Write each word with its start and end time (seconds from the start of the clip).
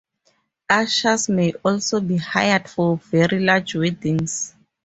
Ushers 0.67 1.29
may 1.29 1.53
also 1.63 2.01
be 2.01 2.17
hired 2.17 2.67
for 2.67 2.97
very 2.97 3.39
large 3.39 3.75
weddings. 3.75 4.55